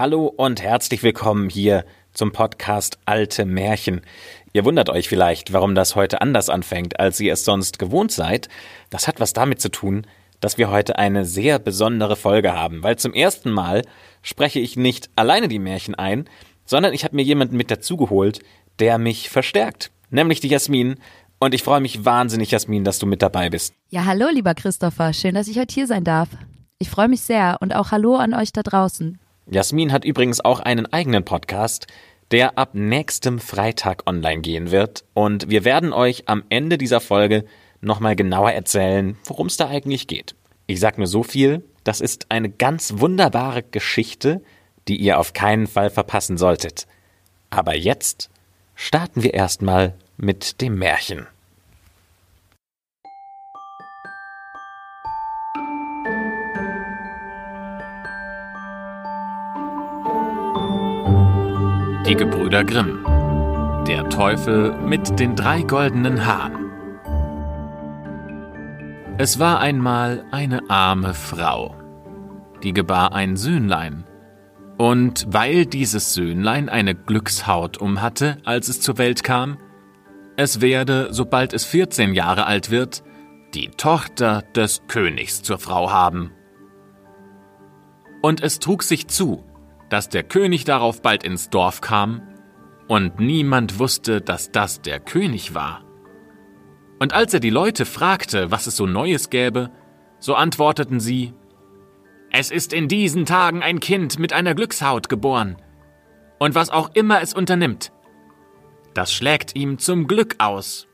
Hallo 0.00 0.32
und 0.34 0.62
herzlich 0.62 1.02
willkommen 1.02 1.50
hier 1.50 1.84
zum 2.14 2.32
Podcast 2.32 2.98
Alte 3.04 3.44
Märchen. 3.44 4.00
Ihr 4.54 4.64
wundert 4.64 4.88
euch 4.88 5.10
vielleicht, 5.10 5.52
warum 5.52 5.74
das 5.74 5.94
heute 5.94 6.22
anders 6.22 6.48
anfängt, 6.48 6.98
als 6.98 7.20
ihr 7.20 7.34
es 7.34 7.44
sonst 7.44 7.78
gewohnt 7.78 8.10
seid. 8.10 8.48
Das 8.88 9.06
hat 9.06 9.20
was 9.20 9.34
damit 9.34 9.60
zu 9.60 9.68
tun, 9.68 10.06
dass 10.40 10.56
wir 10.56 10.70
heute 10.70 10.96
eine 10.98 11.26
sehr 11.26 11.58
besondere 11.58 12.16
Folge 12.16 12.54
haben, 12.54 12.82
weil 12.82 12.96
zum 12.96 13.12
ersten 13.12 13.50
Mal 13.50 13.82
spreche 14.22 14.58
ich 14.58 14.74
nicht 14.74 15.10
alleine 15.16 15.48
die 15.48 15.58
Märchen 15.58 15.94
ein, 15.94 16.24
sondern 16.64 16.94
ich 16.94 17.04
habe 17.04 17.14
mir 17.14 17.22
jemanden 17.22 17.58
mit 17.58 17.70
dazugeholt, 17.70 18.40
der 18.78 18.96
mich 18.96 19.28
verstärkt, 19.28 19.90
nämlich 20.08 20.40
die 20.40 20.48
Jasmin. 20.48 20.94
Und 21.40 21.52
ich 21.52 21.62
freue 21.62 21.82
mich 21.82 22.06
wahnsinnig, 22.06 22.52
Jasmin, 22.52 22.84
dass 22.84 23.00
du 23.00 23.04
mit 23.04 23.20
dabei 23.20 23.50
bist. 23.50 23.74
Ja, 23.90 24.06
hallo, 24.06 24.28
lieber 24.32 24.54
Christopher. 24.54 25.12
Schön, 25.12 25.34
dass 25.34 25.46
ich 25.46 25.58
heute 25.58 25.74
hier 25.74 25.86
sein 25.86 26.04
darf. 26.04 26.30
Ich 26.78 26.88
freue 26.88 27.08
mich 27.08 27.20
sehr 27.20 27.58
und 27.60 27.76
auch 27.76 27.90
Hallo 27.90 28.16
an 28.16 28.32
euch 28.32 28.54
da 28.54 28.62
draußen. 28.62 29.18
Jasmin 29.52 29.90
hat 29.92 30.04
übrigens 30.04 30.40
auch 30.40 30.60
einen 30.60 30.86
eigenen 30.92 31.24
Podcast, 31.24 31.88
der 32.30 32.56
ab 32.56 32.70
nächstem 32.74 33.40
Freitag 33.40 34.08
online 34.08 34.42
gehen 34.42 34.70
wird. 34.70 35.04
Und 35.12 35.50
wir 35.50 35.64
werden 35.64 35.92
euch 35.92 36.28
am 36.28 36.44
Ende 36.50 36.78
dieser 36.78 37.00
Folge 37.00 37.44
nochmal 37.80 38.14
genauer 38.14 38.52
erzählen, 38.52 39.16
worum 39.24 39.48
es 39.48 39.56
da 39.56 39.68
eigentlich 39.68 40.06
geht. 40.06 40.36
Ich 40.68 40.78
sag 40.78 40.98
nur 40.98 41.08
so 41.08 41.24
viel, 41.24 41.64
das 41.82 42.00
ist 42.00 42.26
eine 42.30 42.48
ganz 42.48 43.00
wunderbare 43.00 43.64
Geschichte, 43.64 44.40
die 44.86 44.98
ihr 44.98 45.18
auf 45.18 45.32
keinen 45.32 45.66
Fall 45.66 45.90
verpassen 45.90 46.38
solltet. 46.38 46.86
Aber 47.50 47.74
jetzt 47.74 48.30
starten 48.76 49.24
wir 49.24 49.34
erstmal 49.34 49.94
mit 50.16 50.60
dem 50.60 50.76
Märchen. 50.78 51.26
Die 62.10 62.16
Gebrüder 62.16 62.64
Grimm. 62.64 63.04
Der 63.86 64.08
Teufel 64.08 64.74
mit 64.78 65.20
den 65.20 65.36
drei 65.36 65.62
goldenen 65.62 66.26
Haaren. 66.26 66.72
Es 69.16 69.38
war 69.38 69.60
einmal 69.60 70.24
eine 70.32 70.68
arme 70.68 71.14
Frau, 71.14 71.76
die 72.64 72.72
gebar 72.72 73.12
ein 73.12 73.36
Söhnlein. 73.36 74.02
Und 74.76 75.24
weil 75.28 75.66
dieses 75.66 76.12
Söhnlein 76.12 76.68
eine 76.68 76.96
Glückshaut 76.96 77.78
umhatte, 77.78 78.38
als 78.44 78.66
es 78.66 78.80
zur 78.80 78.98
Welt 78.98 79.22
kam, 79.22 79.58
es 80.36 80.60
werde, 80.60 81.10
sobald 81.12 81.52
es 81.52 81.64
14 81.64 82.12
Jahre 82.12 82.44
alt 82.44 82.72
wird, 82.72 83.04
die 83.54 83.68
Tochter 83.68 84.42
des 84.56 84.82
Königs 84.88 85.44
zur 85.44 85.60
Frau 85.60 85.92
haben. 85.92 86.32
Und 88.20 88.42
es 88.42 88.58
trug 88.58 88.82
sich 88.82 89.06
zu, 89.06 89.44
dass 89.90 90.08
der 90.08 90.22
König 90.22 90.64
darauf 90.64 91.02
bald 91.02 91.24
ins 91.24 91.50
Dorf 91.50 91.80
kam, 91.80 92.22
und 92.88 93.20
niemand 93.20 93.78
wusste, 93.78 94.20
dass 94.20 94.50
das 94.50 94.82
der 94.82 94.98
König 94.98 95.54
war. 95.54 95.84
Und 96.98 97.12
als 97.12 97.34
er 97.34 97.40
die 97.40 97.50
Leute 97.50 97.84
fragte, 97.84 98.50
was 98.50 98.66
es 98.66 98.76
so 98.76 98.86
Neues 98.86 99.30
gäbe, 99.30 99.70
so 100.18 100.34
antworteten 100.34 100.98
sie 100.98 101.34
Es 102.32 102.50
ist 102.50 102.72
in 102.72 102.88
diesen 102.88 103.26
Tagen 103.26 103.62
ein 103.62 103.80
Kind 103.80 104.18
mit 104.18 104.32
einer 104.32 104.54
Glückshaut 104.54 105.08
geboren, 105.08 105.56
und 106.38 106.54
was 106.54 106.70
auch 106.70 106.90
immer 106.94 107.20
es 107.20 107.34
unternimmt, 107.34 107.92
das 108.94 109.12
schlägt 109.12 109.54
ihm 109.54 109.78
zum 109.78 110.06
Glück 110.06 110.36
aus. 110.38 110.88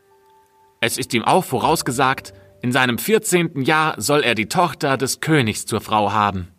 Es 0.80 0.98
ist 0.98 1.14
ihm 1.14 1.24
auch 1.24 1.44
vorausgesagt, 1.44 2.34
in 2.62 2.72
seinem 2.72 2.98
vierzehnten 2.98 3.62
Jahr 3.62 4.00
soll 4.00 4.22
er 4.22 4.34
die 4.34 4.48
Tochter 4.48 4.96
des 4.96 5.20
Königs 5.20 5.66
zur 5.66 5.80
Frau 5.80 6.12
haben. 6.12 6.55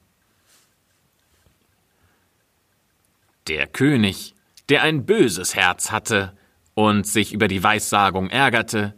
Der 3.47 3.67
König, 3.67 4.35
der 4.69 4.83
ein 4.83 5.05
böses 5.05 5.55
Herz 5.55 5.91
hatte 5.91 6.33
und 6.73 7.07
sich 7.07 7.33
über 7.33 7.47
die 7.47 7.63
Weissagung 7.63 8.29
ärgerte, 8.29 8.93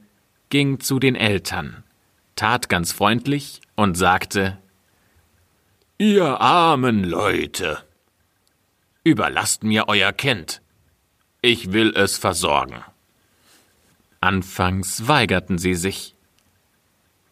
ging 0.49 0.79
zu 0.79 0.99
den 0.99 1.15
Eltern, 1.15 1.83
tat 2.35 2.67
ganz 2.69 2.91
freundlich 2.91 3.61
und 3.75 3.95
sagte 3.95 4.57
Ihr 5.99 6.41
armen 6.41 7.03
Leute, 7.03 7.83
überlasst 9.03 9.63
mir 9.63 9.87
euer 9.87 10.13
Kind, 10.13 10.61
ich 11.41 11.71
will 11.71 11.95
es 11.95 12.17
versorgen. 12.17 12.83
Anfangs 14.21 15.07
weigerten 15.07 15.57
sie 15.57 15.75
sich. 15.75 16.15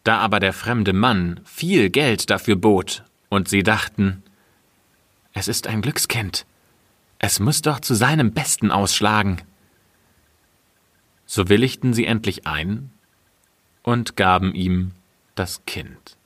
Da 0.04 0.18
aber 0.18 0.40
der 0.40 0.52
fremde 0.52 0.92
Mann 0.92 1.40
viel 1.44 1.90
Geld 1.90 2.30
dafür 2.30 2.56
bot, 2.56 3.04
und 3.28 3.48
sie 3.48 3.62
dachten, 3.62 4.22
es 5.34 5.48
ist 5.48 5.66
ein 5.66 5.82
Glückskind, 5.82 6.46
es 7.18 7.40
muss 7.40 7.62
doch 7.62 7.80
zu 7.80 7.94
seinem 7.94 8.32
Besten 8.32 8.70
ausschlagen. 8.70 9.42
So 11.26 11.48
willigten 11.48 11.92
sie 11.92 12.06
endlich 12.06 12.46
ein 12.46 12.90
und 13.82 14.16
gaben 14.16 14.54
ihm 14.54 14.92
das 15.34 15.64
Kind. 15.66 16.16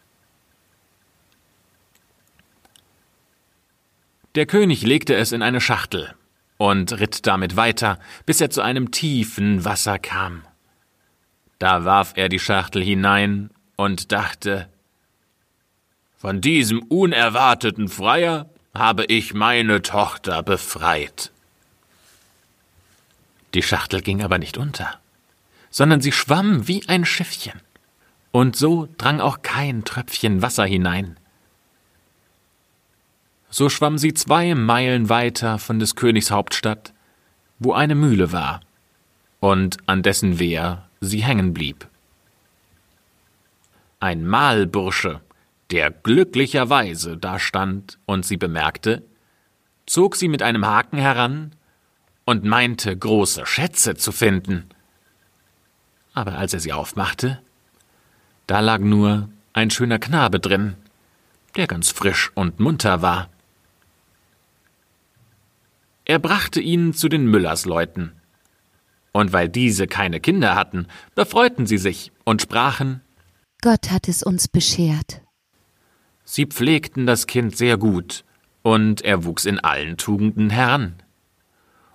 Der 4.34 4.46
König 4.46 4.82
legte 4.82 5.14
es 5.14 5.32
in 5.32 5.42
eine 5.42 5.60
Schachtel 5.60 6.14
und 6.56 6.98
ritt 6.98 7.26
damit 7.26 7.56
weiter, 7.56 7.98
bis 8.24 8.40
er 8.40 8.50
zu 8.50 8.62
einem 8.62 8.90
tiefen 8.90 9.64
Wasser 9.64 9.98
kam. 9.98 10.42
Da 11.58 11.84
warf 11.84 12.12
er 12.16 12.28
die 12.28 12.38
Schachtel 12.38 12.82
hinein 12.82 13.50
und 13.76 14.12
dachte, 14.12 14.68
von 16.16 16.40
diesem 16.40 16.82
unerwarteten 16.84 17.88
Freier 17.88 18.48
habe 18.74 19.04
ich 19.04 19.34
meine 19.34 19.82
Tochter 19.82 20.42
befreit. 20.42 21.30
Die 23.54 23.62
Schachtel 23.62 24.00
ging 24.00 24.22
aber 24.22 24.38
nicht 24.38 24.56
unter, 24.56 24.98
sondern 25.70 26.00
sie 26.00 26.12
schwamm 26.12 26.66
wie 26.68 26.88
ein 26.88 27.04
Schiffchen, 27.04 27.60
und 28.30 28.56
so 28.56 28.88
drang 28.96 29.20
auch 29.20 29.42
kein 29.42 29.84
Tröpfchen 29.84 30.40
Wasser 30.40 30.64
hinein. 30.64 31.18
So 33.50 33.68
schwamm 33.68 33.98
sie 33.98 34.14
zwei 34.14 34.54
Meilen 34.54 35.10
weiter 35.10 35.58
von 35.58 35.78
des 35.78 35.94
Königs 35.94 36.30
Hauptstadt, 36.30 36.94
wo 37.58 37.74
eine 37.74 37.94
Mühle 37.94 38.32
war, 38.32 38.60
und 39.40 39.76
an 39.86 40.02
dessen 40.02 40.38
Wehr 40.38 40.88
sie 41.02 41.22
hängen 41.22 41.52
blieb. 41.52 41.86
Ein 44.00 44.26
Mahlbursche 44.26 45.20
der 45.72 45.90
glücklicherweise 45.90 47.16
da 47.16 47.38
stand 47.38 47.98
und 48.04 48.26
sie 48.26 48.36
bemerkte, 48.36 49.02
zog 49.86 50.16
sie 50.16 50.28
mit 50.28 50.42
einem 50.42 50.66
Haken 50.66 50.98
heran 50.98 51.54
und 52.24 52.44
meinte, 52.44 52.96
große 52.96 53.46
Schätze 53.46 53.96
zu 53.96 54.12
finden. 54.12 54.68
Aber 56.12 56.36
als 56.36 56.52
er 56.52 56.60
sie 56.60 56.74
aufmachte, 56.74 57.40
da 58.46 58.60
lag 58.60 58.80
nur 58.80 59.30
ein 59.54 59.70
schöner 59.70 59.98
Knabe 59.98 60.40
drin, 60.40 60.74
der 61.56 61.66
ganz 61.66 61.90
frisch 61.90 62.30
und 62.34 62.60
munter 62.60 63.00
war. 63.00 63.30
Er 66.04 66.18
brachte 66.18 66.60
ihn 66.60 66.92
zu 66.92 67.08
den 67.08 67.26
Müllersleuten. 67.26 68.12
Und 69.12 69.32
weil 69.32 69.48
diese 69.48 69.86
keine 69.86 70.20
Kinder 70.20 70.54
hatten, 70.54 70.86
befreuten 71.14 71.66
sie 71.66 71.78
sich 71.78 72.12
und 72.24 72.42
sprachen 72.42 73.00
Gott 73.62 73.90
hat 73.92 74.08
es 74.08 74.24
uns 74.24 74.48
beschert. 74.48 75.22
Sie 76.24 76.46
pflegten 76.46 77.06
das 77.06 77.26
Kind 77.26 77.56
sehr 77.56 77.76
gut, 77.76 78.24
und 78.62 79.02
er 79.02 79.24
wuchs 79.24 79.44
in 79.44 79.58
allen 79.58 79.96
Tugenden 79.96 80.50
heran. 80.50 80.94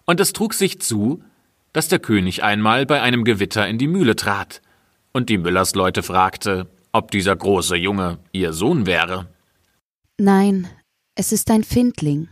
Und 0.06 0.20
es 0.20 0.34
trug 0.34 0.54
sich 0.54 0.82
zu, 0.82 1.24
dass 1.74 1.88
der 1.88 2.00
König 2.00 2.44
einmal 2.44 2.86
bei 2.86 3.02
einem 3.02 3.24
Gewitter 3.24 3.68
in 3.68 3.78
die 3.78 3.88
Mühle 3.88 4.16
trat, 4.16 4.62
und 5.14 5.30
die 5.30 5.38
Müllersleute 5.38 6.04
fragte, 6.04 6.68
ob 6.92 7.12
dieser 7.12 7.36
große 7.36 7.76
Junge 7.76 8.20
ihr 8.32 8.54
Sohn 8.54 8.86
wäre. 8.86 9.28
Nein, 10.18 10.68
es 11.16 11.32
ist 11.32 11.50
ein 11.52 11.64
Findling. 11.64 12.28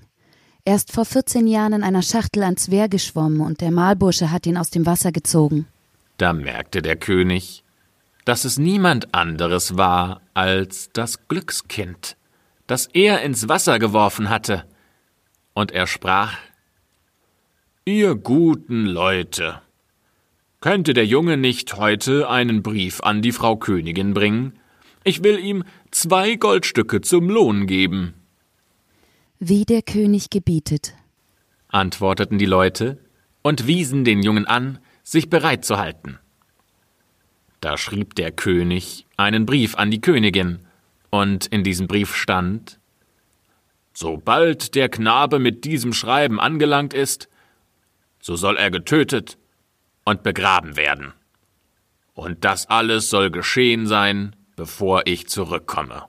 Er 0.63 0.75
ist 0.75 0.91
vor 0.91 1.05
vierzehn 1.05 1.47
Jahren 1.47 1.73
in 1.73 1.83
einer 1.83 2.01
Schachtel 2.01 2.43
ans 2.43 2.71
Wehr 2.71 2.89
geschwommen 2.89 3.41
und 3.41 3.61
der 3.61 3.71
Mahlbursche 3.71 4.31
hat 4.31 4.47
ihn 4.47 4.57
aus 4.57 4.71
dem 4.71 4.85
Wasser 4.85 5.11
gezogen. 5.11 5.67
Da 6.17 6.33
merkte 6.33 6.81
der 6.81 6.95
König, 6.95 7.63
dass 8.25 8.43
es 8.43 8.57
niemand 8.57 9.13
anderes 9.13 9.77
war 9.77 10.21
als 10.33 10.89
das 10.91 11.27
Glückskind, 11.27 12.17
das 12.67 12.87
er 12.87 13.21
ins 13.21 13.47
Wasser 13.47 13.79
geworfen 13.79 14.29
hatte. 14.29 14.65
Und 15.53 15.71
er 15.71 15.87
sprach 15.87 16.35
Ihr 17.85 18.15
guten 18.15 18.87
Leute, 18.87 19.61
könnte 20.59 20.95
der 20.95 21.05
Junge 21.05 21.37
nicht 21.37 21.77
heute 21.77 22.27
einen 22.27 22.63
Brief 22.63 22.99
an 23.01 23.21
die 23.21 23.31
Frau 23.31 23.55
Königin 23.55 24.15
bringen? 24.15 24.53
Ich 25.03 25.23
will 25.23 25.37
ihm 25.37 25.63
zwei 25.91 26.35
Goldstücke 26.35 27.01
zum 27.01 27.29
Lohn 27.29 27.67
geben. 27.67 28.15
Wie 29.37 29.65
der 29.65 29.83
König 29.83 30.31
gebietet, 30.31 30.95
antworteten 31.67 32.39
die 32.39 32.47
Leute 32.47 32.97
und 33.43 33.67
wiesen 33.67 34.03
den 34.03 34.23
Jungen 34.23 34.47
an, 34.47 34.79
sich 35.03 35.29
bereit 35.29 35.63
zu 35.63 35.77
halten. 35.77 36.17
Da 37.65 37.79
schrieb 37.79 38.13
der 38.13 38.31
König 38.31 39.07
einen 39.17 39.47
Brief 39.47 39.73
an 39.73 39.89
die 39.89 39.99
Königin, 39.99 40.67
und 41.09 41.47
in 41.47 41.63
diesem 41.63 41.87
Brief 41.87 42.15
stand 42.15 42.79
Sobald 43.91 44.75
der 44.75 44.87
Knabe 44.87 45.39
mit 45.39 45.65
diesem 45.65 45.91
Schreiben 45.91 46.39
angelangt 46.39 46.93
ist, 46.93 47.27
so 48.19 48.35
soll 48.35 48.57
er 48.57 48.69
getötet 48.69 49.39
und 50.03 50.21
begraben 50.21 50.75
werden. 50.77 51.13
Und 52.13 52.45
das 52.45 52.69
alles 52.69 53.09
soll 53.09 53.31
geschehen 53.31 53.87
sein, 53.87 54.35
bevor 54.55 55.07
ich 55.07 55.27
zurückkomme. 55.27 56.03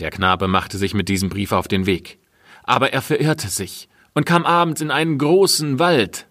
Der 0.00 0.08
Knabe 0.08 0.48
machte 0.48 0.78
sich 0.78 0.94
mit 0.94 1.10
diesem 1.10 1.28
Brief 1.28 1.52
auf 1.52 1.68
den 1.68 1.84
Weg, 1.84 2.20
aber 2.62 2.94
er 2.94 3.02
verirrte 3.02 3.48
sich 3.48 3.90
und 4.14 4.24
kam 4.24 4.46
abends 4.46 4.80
in 4.80 4.90
einen 4.90 5.18
großen 5.18 5.78
Wald. 5.78 6.26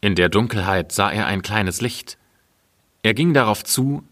In 0.00 0.14
der 0.14 0.28
Dunkelheit 0.28 0.92
sah 0.92 1.10
er 1.10 1.26
ein 1.26 1.42
kleines 1.42 1.80
Licht. 1.80 2.18
Er 3.02 3.14
ging 3.14 3.34
darauf 3.34 3.64
zu 3.64 4.04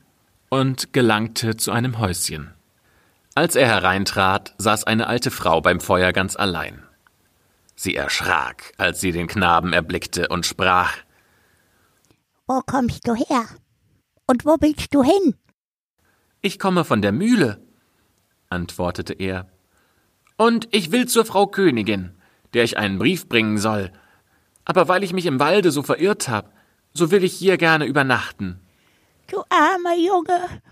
und 0.49 0.93
gelangte 0.93 1.57
zu 1.57 1.73
einem 1.73 1.99
Häuschen. 1.99 2.55
Als 3.35 3.57
er 3.57 3.67
hereintrat, 3.67 4.55
saß 4.59 4.85
eine 4.85 5.09
alte 5.09 5.31
Frau 5.31 5.61
beim 5.61 5.81
Feuer 5.81 6.13
ganz 6.13 6.37
allein. 6.37 6.83
Sie 7.77 7.97
erschrak, 7.97 8.73
als 8.79 9.01
sie 9.01 9.11
den 9.11 9.27
Knaben 9.27 9.73
erblickte 9.73 10.29
und 10.29 10.47
sprach 10.47 10.97
Wo 12.47 12.61
kommst 12.61 13.07
du 13.09 13.15
her? 13.15 13.45
Und 14.27 14.45
wo 14.45 14.57
willst 14.61 14.95
du 14.95 15.03
hin? 15.03 15.35
Ich 16.41 16.59
komme 16.59 16.85
von 16.85 17.03
der 17.03 17.13
Mühle, 17.13 17.61
antwortete 18.49 19.13
er. 19.15 19.49
Und 20.37 20.69
ich 20.73 20.93
will 20.93 21.07
zur 21.07 21.25
Frau 21.25 21.47
Königin, 21.47 22.15
der 22.55 22.65
ich 22.65 22.79
einen 22.79 22.99
Brief 22.99 23.29
bringen 23.29 23.59
soll. 23.59 23.93
Aber 24.65 24.89
weil 24.89 25.05
ich 25.05 25.13
mich 25.13 25.27
im 25.27 25.41
Walde 25.41 25.71
so 25.71 25.83
verirrt 25.83 26.29
habe, 26.29 26.51
so 26.93 27.11
will 27.11 27.25
ich 27.25 27.35
hier 27.35 27.59
gerne 27.59 27.85
übernachten. 27.85 28.61
Du 29.31 29.43
armer 29.49 29.97
Junge, 29.97 30.63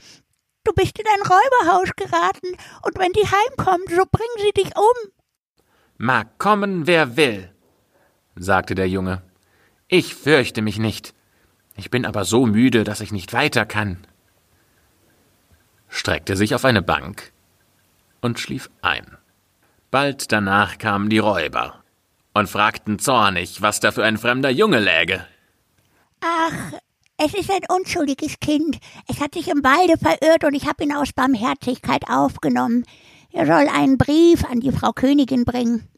du 0.64 0.72
bist 0.72 0.98
in 0.98 1.06
ein 1.06 1.22
Räuberhaus 1.22 1.90
geraten, 1.96 2.56
und 2.82 2.98
wenn 2.98 3.12
die 3.12 3.26
heimkommen, 3.26 3.86
so 3.88 4.04
bringen 4.10 4.38
sie 4.38 4.52
dich 4.52 4.76
um. 4.76 5.10
Mag 5.98 6.38
kommen, 6.38 6.86
wer 6.86 7.16
will, 7.16 7.52
sagte 8.36 8.74
der 8.74 8.88
Junge. 8.88 9.22
Ich 9.88 10.14
fürchte 10.14 10.62
mich 10.62 10.78
nicht. 10.78 11.14
Ich 11.76 11.90
bin 11.90 12.06
aber 12.06 12.24
so 12.24 12.46
müde, 12.46 12.84
dass 12.84 13.00
ich 13.00 13.12
nicht 13.12 13.32
weiter 13.32 13.66
kann. 13.66 14.06
Streckte 15.88 16.36
sich 16.36 16.54
auf 16.54 16.64
eine 16.64 16.82
Bank 16.82 17.32
und 18.20 18.38
schlief 18.38 18.70
ein. 18.80 19.18
Bald 19.90 20.32
danach 20.32 20.78
kamen 20.78 21.10
die 21.10 21.18
Räuber 21.18 21.81
und 22.34 22.49
fragten 22.49 22.99
zornig, 22.99 23.62
was 23.62 23.81
da 23.81 23.93
für 23.93 24.05
ein 24.05 24.19
fremder 24.19 24.50
Junge 24.50 24.81
läge. 24.81 25.26
Ach, 26.20 26.73
es 27.19 27.34
ist 27.34 27.50
ein 27.50 27.62
unschuldiges 27.69 28.40
Kind. 28.40 28.79
Es 29.08 29.20
hat 29.20 29.34
sich 29.34 29.49
im 29.49 29.62
Walde 29.62 29.96
verirrt 29.99 30.44
und 30.44 30.55
ich 30.55 30.67
habe 30.67 30.84
ihn 30.84 30.93
aus 30.93 31.12
Barmherzigkeit 31.12 32.08
aufgenommen. 32.08 32.84
Er 33.32 33.46
soll 33.46 33.69
einen 33.69 33.99
Brief 33.99 34.44
an 34.44 34.61
die 34.61 34.73
Frau 34.73 34.93
Königin 34.93 35.44
bringen. 35.44 35.88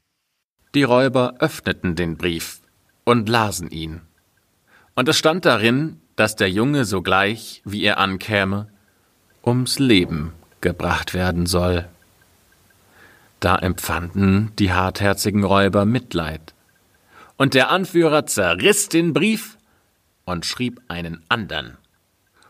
Die 0.74 0.82
Räuber 0.82 1.34
öffneten 1.38 1.94
den 1.94 2.16
Brief 2.16 2.60
und 3.04 3.28
lasen 3.28 3.70
ihn. 3.70 4.02
Und 4.94 5.08
es 5.08 5.18
stand 5.18 5.44
darin, 5.44 6.00
dass 6.16 6.36
der 6.36 6.50
Junge 6.50 6.84
sogleich, 6.84 7.62
wie 7.64 7.84
er 7.84 7.98
ankäme, 7.98 8.68
ums 9.44 9.78
Leben 9.78 10.32
gebracht 10.60 11.14
werden 11.14 11.46
soll. 11.46 11.88
Da 13.44 13.56
empfanden 13.56 14.52
die 14.58 14.72
hartherzigen 14.72 15.44
Räuber 15.44 15.84
Mitleid. 15.84 16.54
Und 17.36 17.52
der 17.52 17.70
Anführer 17.70 18.24
zerriss 18.24 18.88
den 18.88 19.12
Brief 19.12 19.58
und 20.24 20.46
schrieb 20.46 20.80
einen 20.88 21.22
andern. 21.28 21.76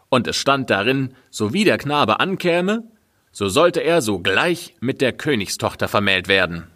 Und 0.08 0.28
es 0.28 0.36
stand 0.36 0.70
darin, 0.70 1.16
so 1.30 1.52
wie 1.52 1.64
der 1.64 1.78
Knabe 1.78 2.20
ankäme, 2.20 2.84
so 3.32 3.48
sollte 3.48 3.80
er 3.80 4.02
sogleich 4.02 4.76
mit 4.78 5.00
der 5.00 5.12
Königstochter 5.12 5.88
vermählt 5.88 6.28
werden. 6.28 6.68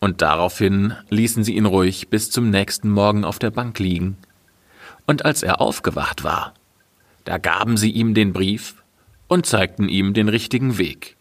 Und 0.00 0.20
daraufhin 0.20 0.96
ließen 1.10 1.44
sie 1.44 1.54
ihn 1.54 1.66
ruhig 1.66 2.08
bis 2.08 2.32
zum 2.32 2.50
nächsten 2.50 2.90
Morgen 2.90 3.24
auf 3.24 3.38
der 3.38 3.52
Bank 3.52 3.78
liegen. 3.78 4.16
Und 5.06 5.24
als 5.24 5.44
er 5.44 5.60
aufgewacht 5.60 6.24
war, 6.24 6.54
da 7.22 7.38
gaben 7.38 7.76
sie 7.76 7.92
ihm 7.92 8.14
den 8.14 8.32
Brief 8.32 8.82
und 9.28 9.46
zeigten 9.46 9.88
ihm 9.88 10.12
den 10.12 10.28
richtigen 10.28 10.76
Weg. 10.76 11.16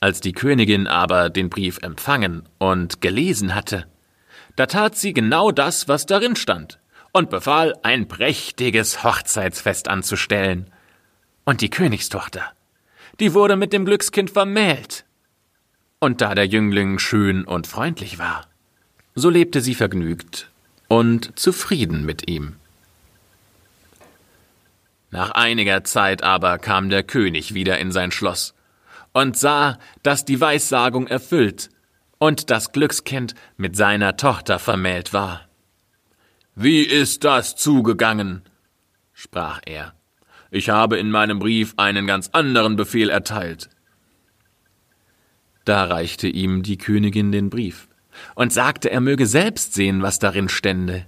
Als 0.00 0.20
die 0.20 0.32
Königin 0.32 0.86
aber 0.86 1.28
den 1.28 1.50
Brief 1.50 1.78
empfangen 1.82 2.48
und 2.58 3.02
gelesen 3.02 3.54
hatte, 3.54 3.86
da 4.56 4.64
tat 4.64 4.96
sie 4.96 5.12
genau 5.12 5.52
das, 5.52 5.88
was 5.88 6.06
darin 6.06 6.36
stand, 6.36 6.78
und 7.12 7.28
befahl, 7.28 7.74
ein 7.82 8.08
prächtiges 8.08 9.04
Hochzeitsfest 9.04 9.88
anzustellen. 9.88 10.70
Und 11.44 11.60
die 11.60 11.68
Königstochter, 11.68 12.44
die 13.20 13.34
wurde 13.34 13.56
mit 13.56 13.74
dem 13.74 13.84
Glückskind 13.84 14.30
vermählt. 14.30 15.04
Und 15.98 16.22
da 16.22 16.34
der 16.34 16.46
Jüngling 16.46 16.98
schön 16.98 17.44
und 17.44 17.66
freundlich 17.66 18.18
war, 18.18 18.46
so 19.14 19.28
lebte 19.28 19.60
sie 19.60 19.74
vergnügt 19.74 20.50
und 20.88 21.38
zufrieden 21.38 22.06
mit 22.06 22.30
ihm. 22.30 22.56
Nach 25.10 25.32
einiger 25.32 25.84
Zeit 25.84 26.22
aber 26.22 26.58
kam 26.58 26.88
der 26.88 27.02
König 27.02 27.52
wieder 27.52 27.78
in 27.78 27.92
sein 27.92 28.12
Schloss 28.12 28.54
und 29.12 29.36
sah, 29.36 29.78
dass 30.02 30.24
die 30.24 30.40
Weissagung 30.40 31.06
erfüllt 31.06 31.70
und 32.18 32.50
das 32.50 32.72
Glückskind 32.72 33.34
mit 33.56 33.76
seiner 33.76 34.16
Tochter 34.16 34.58
vermählt 34.58 35.12
war. 35.12 35.48
Wie 36.54 36.82
ist 36.82 37.24
das 37.24 37.56
zugegangen? 37.56 38.42
sprach 39.12 39.60
er. 39.66 39.94
Ich 40.50 40.68
habe 40.68 40.98
in 40.98 41.10
meinem 41.10 41.38
Brief 41.38 41.74
einen 41.76 42.06
ganz 42.06 42.28
anderen 42.32 42.76
Befehl 42.76 43.08
erteilt. 43.08 43.70
Da 45.64 45.84
reichte 45.84 46.26
ihm 46.26 46.62
die 46.62 46.78
Königin 46.78 47.32
den 47.32 47.50
Brief 47.50 47.88
und 48.34 48.52
sagte, 48.52 48.90
er 48.90 49.00
möge 49.00 49.26
selbst 49.26 49.74
sehen, 49.74 50.02
was 50.02 50.18
darin 50.18 50.48
stände. 50.48 51.06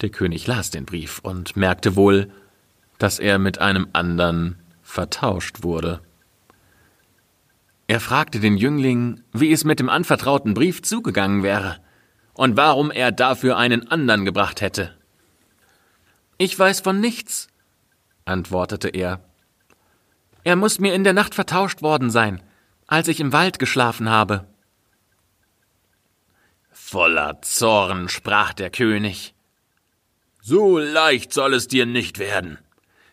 Der 0.00 0.08
König 0.08 0.46
las 0.46 0.70
den 0.70 0.86
Brief 0.86 1.20
und 1.20 1.56
merkte 1.56 1.96
wohl, 1.96 2.30
dass 2.98 3.18
er 3.18 3.38
mit 3.38 3.58
einem 3.58 3.88
andern 3.92 4.59
vertauscht 4.90 5.62
wurde. 5.62 6.00
Er 7.86 8.00
fragte 8.00 8.40
den 8.40 8.56
Jüngling, 8.56 9.22
wie 9.32 9.52
es 9.52 9.64
mit 9.64 9.80
dem 9.80 9.88
anvertrauten 9.88 10.54
Brief 10.54 10.82
zugegangen 10.82 11.42
wäre 11.42 11.80
und 12.34 12.56
warum 12.56 12.90
er 12.90 13.12
dafür 13.12 13.56
einen 13.56 13.88
andern 13.88 14.24
gebracht 14.24 14.60
hätte. 14.60 14.96
Ich 16.38 16.58
weiß 16.58 16.80
von 16.80 17.00
nichts, 17.00 17.48
antwortete 18.24 18.88
er. 18.88 19.20
Er 20.44 20.56
muss 20.56 20.78
mir 20.78 20.94
in 20.94 21.04
der 21.04 21.12
Nacht 21.12 21.34
vertauscht 21.34 21.82
worden 21.82 22.10
sein, 22.10 22.42
als 22.86 23.08
ich 23.08 23.20
im 23.20 23.32
Wald 23.32 23.58
geschlafen 23.58 24.08
habe. 24.08 24.46
Voller 26.72 27.42
Zorn 27.42 28.08
sprach 28.08 28.52
der 28.52 28.70
König. 28.70 29.34
So 30.40 30.78
leicht 30.78 31.32
soll 31.32 31.54
es 31.54 31.68
dir 31.68 31.86
nicht 31.86 32.18
werden. 32.18 32.58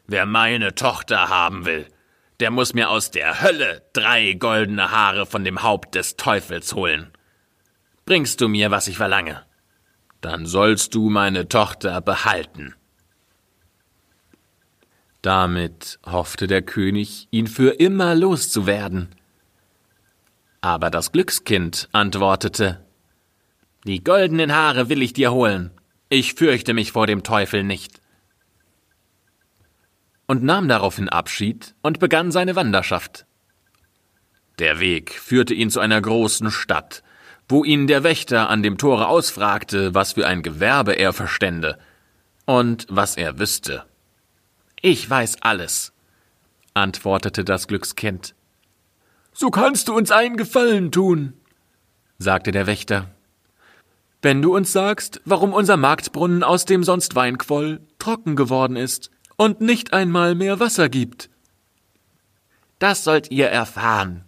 Wer 0.07 0.25
meine 0.25 0.73
Tochter 0.73 1.27
haben 1.27 1.65
will, 1.65 1.85
der 2.39 2.49
muss 2.49 2.73
mir 2.73 2.89
aus 2.89 3.11
der 3.11 3.41
Hölle 3.41 3.83
drei 3.91 4.33
goldene 4.33 4.91
Haare 4.91 5.25
von 5.25 5.43
dem 5.43 5.63
Haupt 5.63 5.95
des 5.95 6.15
Teufels 6.15 6.73
holen. 6.73 7.11
Bringst 8.05 8.39
du 8.39 8.47
mir, 8.47 8.71
was 8.71 8.87
ich 8.87 8.95
verlange, 8.95 9.45
dann 10.21 10.45
sollst 10.45 10.95
du 10.95 11.09
meine 11.09 11.49
Tochter 11.49 11.99
behalten. 11.99 12.73
Damit 15.21 15.99
hoffte 16.05 16.47
der 16.47 16.61
König, 16.61 17.27
ihn 17.31 17.47
für 17.47 17.71
immer 17.71 18.15
loszuwerden. 18.15 19.09
Aber 20.61 20.89
das 20.89 21.11
Glückskind 21.11 21.89
antwortete 21.91 22.85
Die 23.83 24.03
goldenen 24.03 24.55
Haare 24.55 24.87
will 24.87 25.01
ich 25.01 25.11
dir 25.11 25.33
holen, 25.33 25.71
ich 26.07 26.35
fürchte 26.35 26.73
mich 26.73 26.93
vor 26.93 27.07
dem 27.07 27.23
Teufel 27.23 27.65
nicht 27.65 27.99
und 30.27 30.43
nahm 30.43 30.67
daraufhin 30.67 31.09
Abschied 31.09 31.73
und 31.81 31.99
begann 31.99 32.31
seine 32.31 32.55
Wanderschaft. 32.55 33.25
Der 34.59 34.79
Weg 34.79 35.11
führte 35.13 35.53
ihn 35.53 35.69
zu 35.69 35.79
einer 35.79 36.01
großen 36.01 36.51
Stadt, 36.51 37.03
wo 37.47 37.63
ihn 37.63 37.87
der 37.87 38.03
Wächter 38.03 38.49
an 38.49 38.61
dem 38.61 38.77
Tore 38.77 39.07
ausfragte, 39.07 39.95
was 39.95 40.13
für 40.13 40.27
ein 40.27 40.43
Gewerbe 40.43 40.93
er 40.93 41.13
verstände 41.13 41.79
und 42.45 42.85
was 42.89 43.15
er 43.15 43.39
wüsste. 43.39 43.85
Ich 44.81 45.09
weiß 45.09 45.41
alles, 45.41 45.93
antwortete 46.73 47.43
das 47.43 47.67
Glückskind. 47.67 48.35
So 49.33 49.49
kannst 49.49 49.87
du 49.87 49.95
uns 49.95 50.11
einen 50.11 50.35
Gefallen 50.35 50.91
tun, 50.91 51.33
sagte 52.17 52.51
der 52.51 52.67
Wächter. 52.67 53.11
Wenn 54.21 54.41
du 54.41 54.55
uns 54.55 54.73
sagst, 54.73 55.21
warum 55.25 55.53
unser 55.53 55.77
Marktbrunnen, 55.77 56.43
aus 56.43 56.65
dem 56.65 56.83
sonst 56.83 57.15
Wein 57.15 57.37
quoll, 57.37 57.81
trocken 57.99 58.35
geworden 58.35 58.75
ist 58.75 59.11
und 59.37 59.61
nicht 59.61 59.93
einmal 59.93 60.35
mehr 60.35 60.59
Wasser 60.59 60.89
gibt. 60.89 61.29
Das 62.79 63.03
sollt 63.03 63.31
ihr 63.31 63.47
erfahren, 63.47 64.25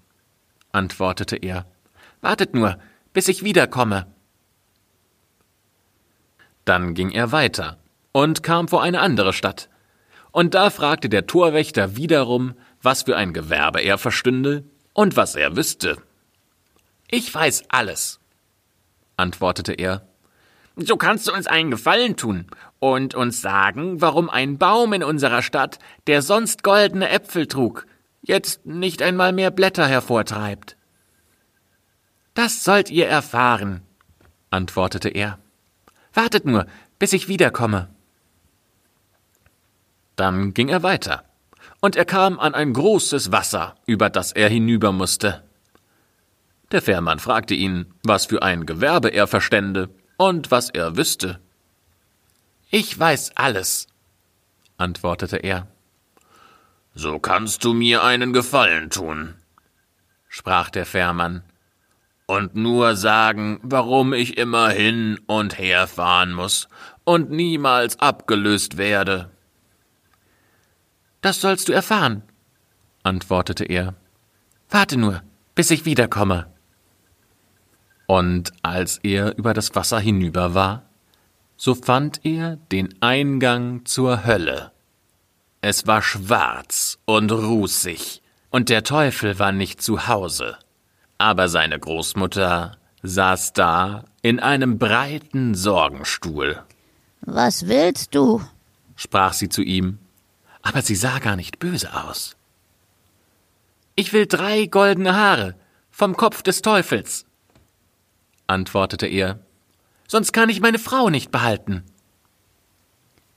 antwortete 0.71 1.35
er. 1.35 1.65
Wartet 2.21 2.53
nur, 2.53 2.79
bis 3.13 3.27
ich 3.27 3.43
wiederkomme. 3.43 4.07
Dann 6.65 6.93
ging 6.93 7.11
er 7.11 7.31
weiter 7.31 7.77
und 8.11 8.43
kam 8.43 8.67
vor 8.67 8.81
eine 8.81 9.01
andere 9.01 9.33
Stadt, 9.33 9.69
Und 10.31 10.53
da 10.53 10.69
fragte 10.69 11.09
der 11.09 11.25
Torwächter 11.25 11.95
wiederum, 11.95 12.53
was 12.83 13.03
für 13.03 13.17
ein 13.17 13.33
Gewerbe 13.33 13.81
er 13.81 13.97
verstünde 13.97 14.63
und 14.93 15.15
was 15.15 15.35
er 15.35 15.55
wüsste. 15.55 15.97
Ich 17.09 17.33
weiß 17.33 17.63
alles, 17.69 18.19
antwortete 19.17 19.73
er. 19.73 20.07
So 20.75 20.97
kannst 20.97 21.27
du 21.27 21.33
uns 21.33 21.47
einen 21.47 21.71
Gefallen 21.71 22.15
tun 22.15 22.45
und 22.79 23.13
uns 23.13 23.41
sagen, 23.41 24.01
warum 24.01 24.29
ein 24.29 24.57
Baum 24.57 24.93
in 24.93 25.03
unserer 25.03 25.41
Stadt, 25.41 25.79
der 26.07 26.21
sonst 26.21 26.63
goldene 26.63 27.09
Äpfel 27.09 27.47
trug, 27.47 27.85
jetzt 28.21 28.65
nicht 28.65 29.01
einmal 29.01 29.33
mehr 29.33 29.51
Blätter 29.51 29.87
hervortreibt. 29.87 30.77
Das 32.33 32.63
sollt 32.63 32.89
ihr 32.89 33.07
erfahren, 33.07 33.81
antwortete 34.49 35.09
er. 35.09 35.39
Wartet 36.13 36.45
nur, 36.45 36.65
bis 36.97 37.13
ich 37.13 37.27
wiederkomme. 37.27 37.89
Dann 40.15 40.53
ging 40.53 40.69
er 40.69 40.83
weiter, 40.83 41.23
und 41.81 41.95
er 41.95 42.05
kam 42.05 42.39
an 42.39 42.53
ein 42.53 42.73
großes 42.73 43.31
Wasser, 43.31 43.75
über 43.85 44.09
das 44.09 44.31
er 44.31 44.49
hinüber 44.49 44.91
musste. 44.91 45.43
Der 46.71 46.81
Fährmann 46.81 47.19
fragte 47.19 47.55
ihn, 47.55 47.87
was 48.03 48.27
für 48.27 48.43
ein 48.43 48.65
Gewerbe 48.65 49.09
er 49.09 49.27
verstände 49.27 49.89
und 50.19 50.51
was 50.51 50.69
er 50.69 50.97
wüsste. 50.97 51.39
Ich 52.69 52.99
weiß 52.99 53.31
alles, 53.35 53.87
antwortete 54.77 55.37
er. 55.37 55.67
So 56.93 57.19
kannst 57.19 57.63
du 57.63 57.73
mir 57.73 58.03
einen 58.03 58.33
Gefallen 58.33 58.89
tun, 58.89 59.35
sprach 60.27 60.69
der 60.69 60.85
Fährmann, 60.85 61.43
und 62.25 62.53
nur 62.53 62.97
sagen, 62.97 63.59
warum 63.63 64.11
ich 64.13 64.37
immer 64.37 64.69
hin 64.69 65.19
und 65.25 65.57
her 65.57 65.87
fahren 65.87 66.33
muss 66.33 66.67
und 67.05 67.31
niemals 67.31 67.97
abgelöst 67.99 68.77
werde. 68.77 69.31
Das 71.21 71.39
sollst 71.39 71.69
du 71.69 71.71
erfahren, 71.71 72.23
antwortete 73.03 73.63
er. 73.63 73.95
Warte 74.69 74.97
nur, 74.97 75.23
bis 75.55 75.71
ich 75.71 75.85
wiederkomme. 75.85 76.51
Und 78.09 78.53
als 78.63 78.97
er 79.03 79.37
über 79.37 79.53
das 79.53 79.75
Wasser 79.75 79.99
hinüber 79.99 80.55
war, 80.55 80.81
so 81.57 81.75
fand 81.75 82.25
er 82.25 82.55
den 82.71 82.99
Eingang 83.03 83.85
zur 83.85 84.25
Hölle. 84.25 84.71
Es 85.61 85.85
war 85.85 86.01
schwarz 86.01 86.97
und 87.05 87.31
rußig, 87.31 88.23
und 88.49 88.69
der 88.69 88.83
Teufel 88.83 89.37
war 89.37 89.51
nicht 89.51 89.83
zu 89.83 90.07
Hause. 90.07 90.57
Aber 91.19 91.49
seine 91.49 91.77
Großmutter 91.77 92.77
saß 93.03 93.53
da 93.53 94.05
in 94.23 94.39
einem 94.39 94.79
breiten 94.79 95.53
Sorgenstuhl. 95.53 96.63
Was 97.21 97.67
willst 97.67 98.15
du? 98.15 98.41
sprach 98.95 99.33
sie 99.33 99.49
zu 99.49 99.61
ihm, 99.61 99.99
aber 100.63 100.81
sie 100.81 100.95
sah 100.95 101.19
gar 101.19 101.35
nicht 101.35 101.59
böse 101.59 101.93
aus. 101.93 102.35
Ich 103.93 104.13
will 104.13 104.25
drei 104.25 104.65
goldene 104.65 105.15
Haare 105.15 105.53
vom 105.91 106.17
Kopf 106.17 106.41
des 106.41 106.63
Teufels, 106.63 107.27
antwortete 108.49 109.07
er, 109.07 109.39
sonst 110.07 110.31
kann 110.33 110.49
ich 110.49 110.61
meine 110.61 110.79
Frau 110.79 111.09
nicht 111.09 111.31
behalten. 111.31 111.83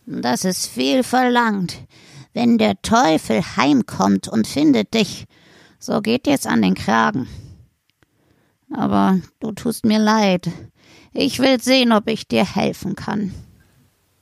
Das 0.06 0.44
ist 0.44 0.66
viel 0.66 1.02
verlangt. 1.02 1.78
Wenn 2.34 2.58
der 2.58 2.80
Teufel 2.82 3.42
heimkommt 3.56 4.26
und 4.26 4.46
findet 4.46 4.94
dich, 4.94 5.26
so 5.78 6.00
geht 6.00 6.26
dir's 6.26 6.46
an 6.46 6.62
den 6.62 6.74
Kragen. 6.74 7.28
Aber 8.72 9.20
du 9.40 9.52
tust 9.52 9.84
mir 9.84 9.98
leid. 9.98 10.50
Ich 11.12 11.38
will 11.40 11.60
sehen, 11.60 11.92
ob 11.92 12.08
ich 12.08 12.26
dir 12.26 12.44
helfen 12.44 12.96
kann. 12.96 13.34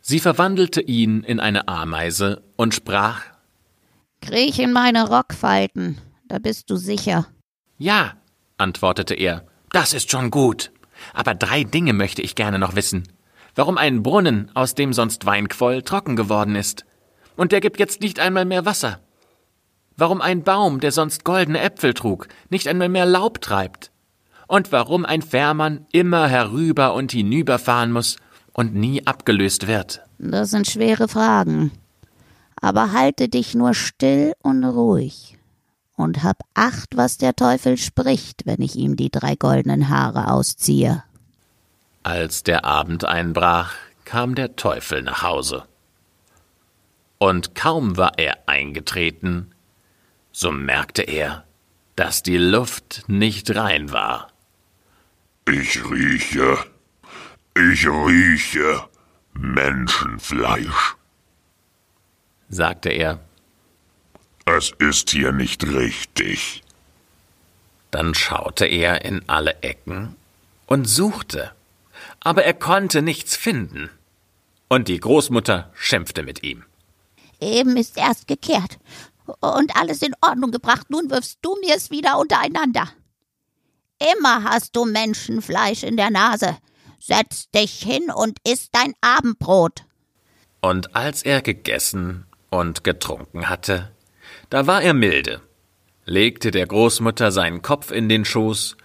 Sie 0.00 0.18
verwandelte 0.18 0.80
ihn 0.80 1.22
in 1.22 1.38
eine 1.38 1.68
Ameise 1.68 2.42
und 2.56 2.74
sprach 2.74 3.22
Kriech 4.20 4.58
in 4.58 4.72
meine 4.72 5.08
Rockfalten, 5.08 5.98
da 6.28 6.38
bist 6.38 6.68
du 6.68 6.76
sicher. 6.76 7.26
Ja, 7.78 8.14
antwortete 8.58 9.14
er, 9.14 9.46
das 9.70 9.94
ist 9.94 10.10
schon 10.10 10.30
gut. 10.30 10.72
Aber 11.14 11.34
drei 11.34 11.64
Dinge 11.64 11.92
möchte 11.92 12.22
ich 12.22 12.34
gerne 12.34 12.58
noch 12.58 12.76
wissen. 12.76 13.08
Warum 13.54 13.78
ein 13.78 14.02
Brunnen, 14.02 14.50
aus 14.54 14.74
dem 14.74 14.92
sonst 14.92 15.26
Wein 15.26 15.48
quoll, 15.48 15.82
trocken 15.82 16.16
geworden 16.16 16.54
ist. 16.54 16.84
Und 17.36 17.52
der 17.52 17.60
gibt 17.60 17.78
jetzt 17.78 18.00
nicht 18.00 18.20
einmal 18.20 18.44
mehr 18.44 18.64
Wasser. 18.64 19.00
Warum 19.96 20.20
ein 20.20 20.44
Baum, 20.44 20.80
der 20.80 20.92
sonst 20.92 21.24
goldene 21.24 21.60
Äpfel 21.60 21.94
trug, 21.94 22.28
nicht 22.48 22.68
einmal 22.68 22.88
mehr 22.88 23.06
Laub 23.06 23.40
treibt. 23.40 23.90
Und 24.46 24.72
warum 24.72 25.04
ein 25.04 25.22
Fährmann 25.22 25.86
immer 25.92 26.26
herüber 26.28 26.94
und 26.94 27.12
hinüberfahren 27.12 27.92
muss 27.92 28.16
und 28.52 28.74
nie 28.74 29.06
abgelöst 29.06 29.66
wird. 29.66 30.02
Das 30.18 30.50
sind 30.50 30.66
schwere 30.66 31.08
Fragen. 31.08 31.70
Aber 32.60 32.92
halte 32.92 33.28
dich 33.28 33.54
nur 33.54 33.74
still 33.74 34.32
und 34.42 34.64
ruhig 34.64 35.39
und 36.00 36.22
hab 36.22 36.38
acht, 36.54 36.96
was 36.96 37.18
der 37.18 37.36
Teufel 37.36 37.76
spricht, 37.76 38.46
wenn 38.46 38.60
ich 38.60 38.76
ihm 38.76 38.96
die 38.96 39.10
drei 39.10 39.36
goldenen 39.36 39.88
Haare 39.88 40.28
ausziehe. 40.28 41.04
Als 42.02 42.42
der 42.42 42.64
Abend 42.64 43.04
einbrach, 43.04 43.74
kam 44.04 44.34
der 44.34 44.56
Teufel 44.56 45.02
nach 45.02 45.22
Hause. 45.22 45.64
Und 47.18 47.54
kaum 47.54 47.96
war 47.96 48.18
er 48.18 48.38
eingetreten, 48.46 49.54
so 50.32 50.50
merkte 50.50 51.02
er, 51.02 51.44
dass 51.96 52.22
die 52.22 52.38
Luft 52.38 53.04
nicht 53.08 53.54
rein 53.54 53.92
war. 53.92 54.28
Ich 55.46 55.84
rieche, 55.84 56.58
ich 57.54 57.86
rieche 57.86 58.84
Menschenfleisch, 59.34 60.96
sagte 62.48 62.88
er. 62.88 63.20
Es 64.44 64.72
ist 64.78 65.10
hier 65.10 65.32
nicht 65.32 65.64
richtig. 65.64 66.62
Dann 67.90 68.14
schaute 68.14 68.66
er 68.66 69.04
in 69.04 69.28
alle 69.28 69.62
Ecken 69.62 70.16
und 70.66 70.86
suchte, 70.86 71.52
aber 72.20 72.44
er 72.44 72.54
konnte 72.54 73.02
nichts 73.02 73.36
finden. 73.36 73.90
Und 74.68 74.88
die 74.88 75.00
Großmutter 75.00 75.70
schimpfte 75.74 76.22
mit 76.22 76.42
ihm. 76.42 76.64
Eben 77.40 77.76
ist 77.76 77.96
erst 77.96 78.28
gekehrt 78.28 78.78
und 79.40 79.76
alles 79.76 80.02
in 80.02 80.14
Ordnung 80.20 80.50
gebracht, 80.50 80.90
nun 80.90 81.10
wirfst 81.10 81.38
du 81.42 81.56
mir's 81.60 81.90
wieder 81.90 82.18
untereinander. 82.18 82.88
Immer 84.14 84.44
hast 84.44 84.76
du 84.76 84.84
Menschenfleisch 84.84 85.82
in 85.82 85.96
der 85.96 86.10
Nase. 86.10 86.56
Setz 86.98 87.50
dich 87.50 87.82
hin 87.82 88.10
und 88.14 88.38
iss 88.46 88.70
dein 88.70 88.94
Abendbrot. 89.00 89.84
Und 90.60 90.94
als 90.94 91.22
er 91.22 91.42
gegessen 91.42 92.26
und 92.50 92.84
getrunken 92.84 93.48
hatte, 93.48 93.90
da 94.48 94.66
war 94.66 94.82
er 94.82 94.94
milde, 94.94 95.40
legte 96.04 96.50
der 96.50 96.66
Großmutter 96.66 97.32
seinen 97.32 97.62
Kopf 97.62 97.90
in 97.90 98.08
den 98.08 98.24
Schoß 98.24 98.76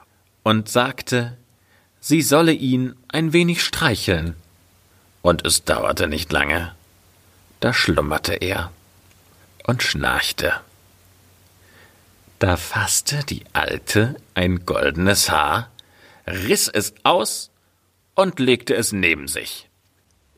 und 0.43 0.69
sagte, 0.69 1.37
sie 1.99 2.21
solle 2.21 2.51
ihn 2.51 2.95
ein 3.07 3.33
wenig 3.33 3.63
streicheln. 3.63 4.35
Und 5.21 5.45
es 5.45 5.63
dauerte 5.63 6.07
nicht 6.07 6.31
lange, 6.31 6.75
da 7.59 7.73
schlummerte 7.73 8.33
er 8.33 8.71
und 9.65 9.81
schnarchte. 9.81 10.53
Da 12.39 12.57
fasste 12.57 13.23
die 13.23 13.43
Alte 13.53 14.15
ein 14.35 14.65
goldenes 14.65 15.31
Haar, 15.31 15.71
riß 16.27 16.67
es 16.67 16.93
aus 17.03 17.49
und 18.13 18.39
legte 18.39 18.75
es 18.75 18.91
neben 18.91 19.27
sich. 19.27 19.69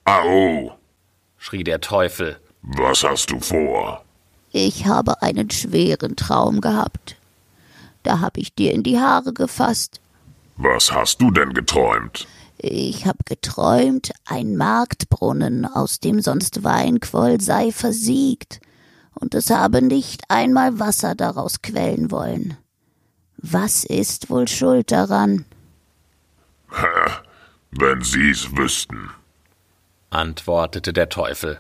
Au! 0.06 0.78
schrie 1.38 1.64
der 1.64 1.82
Teufel. 1.82 2.40
Was 2.62 3.04
hast 3.04 3.30
du 3.32 3.40
vor? 3.40 4.06
Ich 4.52 4.86
habe 4.86 5.22
einen 5.22 5.50
schweren 5.50 6.16
Traum 6.16 6.62
gehabt. 6.62 7.16
Da 8.04 8.20
hab 8.20 8.38
ich 8.38 8.54
dir 8.54 8.74
in 8.74 8.84
die 8.84 9.00
Haare 9.00 9.34
gefasst. 9.34 10.00
Was 10.56 10.92
hast 10.92 11.22
du 11.22 11.32
denn 11.32 11.54
geträumt? 11.54 12.28
Ich 12.58 13.06
hab 13.06 13.26
geträumt, 13.26 14.12
ein 14.26 14.56
Marktbrunnen, 14.56 15.66
aus 15.66 16.00
dem 16.00 16.22
sonst 16.22 16.64
Wein 16.64 17.00
quoll, 17.00 17.40
sei 17.40 17.72
versiegt, 17.72 18.60
und 19.14 19.36
es 19.36 19.52
habe 19.52 19.82
nicht 19.82 20.24
einmal 20.30 20.80
Wasser 20.80 21.14
daraus 21.14 21.62
quellen 21.62 22.10
wollen. 22.10 22.58
Was 23.38 23.84
ist 23.84 24.32
wohl 24.32 24.48
schuld 24.48 24.92
daran? 24.92 25.46
Wenn 27.72 28.02
Sie's 28.02 28.56
wüssten. 28.56 29.12
antwortete 30.10 30.94
der 30.94 31.10
Teufel. 31.10 31.60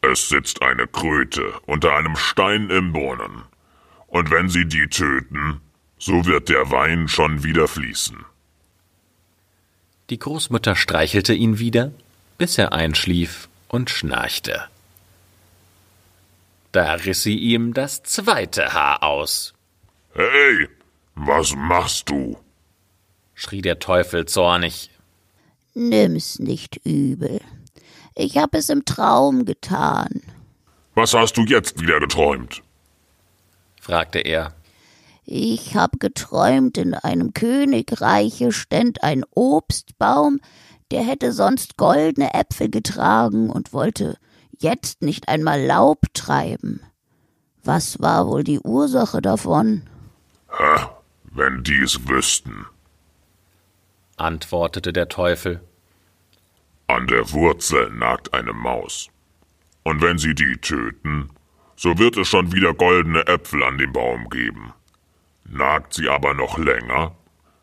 Es 0.00 0.28
sitzt 0.28 0.62
eine 0.62 0.86
Kröte 0.86 1.52
unter 1.66 1.94
einem 1.96 2.16
Stein 2.16 2.70
im 2.70 2.92
Brunnen. 2.92 3.42
Und 4.06 4.30
wenn 4.30 4.48
sie 4.48 4.66
die 4.66 4.86
töten, 4.88 5.60
so 5.98 6.24
wird 6.26 6.48
der 6.48 6.70
Wein 6.70 7.08
schon 7.08 7.42
wieder 7.42 7.66
fließen. 7.68 8.24
Die 10.10 10.18
Großmutter 10.18 10.76
streichelte 10.76 11.34
ihn 11.34 11.58
wieder, 11.58 11.92
bis 12.38 12.58
er 12.58 12.72
einschlief 12.72 13.48
und 13.68 13.90
schnarchte. 13.90 14.62
Da 16.72 16.94
riss 16.94 17.22
sie 17.22 17.36
ihm 17.36 17.74
das 17.74 18.02
zweite 18.02 18.72
Haar 18.72 19.02
aus, 19.02 19.54
Hey, 20.14 20.68
was 21.14 21.54
machst 21.54 22.08
du? 22.08 22.38
schrie 23.34 23.60
der 23.60 23.78
Teufel 23.78 24.24
zornig. 24.26 24.90
Nimm's 25.74 26.38
nicht 26.38 26.76
übel. 26.86 27.40
Ich 28.18 28.38
hab 28.38 28.54
es 28.54 28.70
im 28.70 28.86
Traum 28.86 29.44
getan. 29.44 30.22
Was 30.94 31.12
hast 31.12 31.36
du 31.36 31.44
jetzt 31.44 31.78
wieder 31.78 32.00
geträumt? 32.00 32.62
fragte 33.78 34.20
er. 34.20 34.54
Ich 35.26 35.76
habe 35.76 35.98
geträumt, 35.98 36.78
in 36.78 36.94
einem 36.94 37.34
Königreiche 37.34 38.52
ständ 38.52 39.02
ein 39.02 39.22
Obstbaum, 39.34 40.40
der 40.90 41.02
hätte 41.02 41.32
sonst 41.32 41.76
goldene 41.76 42.32
Äpfel 42.32 42.70
getragen 42.70 43.50
und 43.50 43.74
wollte 43.74 44.16
jetzt 44.58 45.02
nicht 45.02 45.28
einmal 45.28 45.62
Laub 45.62 46.00
treiben. 46.14 46.80
Was 47.64 48.00
war 48.00 48.28
wohl 48.28 48.44
die 48.44 48.60
Ursache 48.60 49.20
davon? 49.20 49.82
Hä, 50.48 50.86
wenn 51.24 51.62
die's 51.64 52.08
wüssten, 52.08 52.64
antwortete 54.16 54.94
der 54.94 55.08
Teufel. 55.10 55.60
An 56.88 57.06
der 57.08 57.30
Wurzel 57.32 57.90
nagt 57.90 58.32
eine 58.32 58.52
Maus. 58.52 59.08
Und 59.82 60.02
wenn 60.02 60.18
sie 60.18 60.34
die 60.34 60.56
töten, 60.58 61.30
so 61.76 61.98
wird 61.98 62.16
es 62.16 62.28
schon 62.28 62.52
wieder 62.52 62.74
goldene 62.74 63.26
Äpfel 63.26 63.62
an 63.62 63.78
dem 63.78 63.92
Baum 63.92 64.28
geben. 64.30 64.72
Nagt 65.44 65.94
sie 65.94 66.08
aber 66.08 66.34
noch 66.34 66.58
länger, 66.58 67.14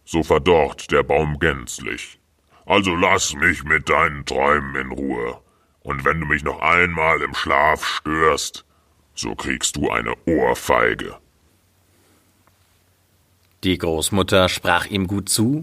so 0.05 0.23
verdorrt 0.23 0.91
der 0.91 1.03
Baum 1.03 1.39
gänzlich. 1.39 2.19
Also 2.65 2.95
lass 2.95 3.33
mich 3.35 3.63
mit 3.63 3.89
deinen 3.89 4.25
Träumen 4.25 4.75
in 4.75 4.91
Ruhe. 4.91 5.39
Und 5.81 6.05
wenn 6.05 6.19
du 6.19 6.25
mich 6.25 6.43
noch 6.43 6.61
einmal 6.61 7.21
im 7.21 7.33
Schlaf 7.33 7.85
störst, 7.85 8.65
so 9.15 9.35
kriegst 9.35 9.75
du 9.75 9.89
eine 9.89 10.13
Ohrfeige. 10.25 11.17
Die 13.63 13.77
Großmutter 13.77 14.49
sprach 14.49 14.85
ihm 14.85 15.07
gut 15.07 15.29
zu 15.29 15.61